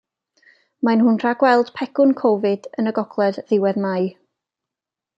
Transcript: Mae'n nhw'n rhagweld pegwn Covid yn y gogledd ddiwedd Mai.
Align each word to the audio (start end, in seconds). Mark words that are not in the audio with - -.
Mae'n 0.87 1.03
nhw'n 1.07 1.19
rhagweld 1.25 1.69
pegwn 1.81 2.15
Covid 2.23 2.71
yn 2.85 2.93
y 2.93 2.97
gogledd 3.01 3.41
ddiwedd 3.53 3.81
Mai. 3.89 4.11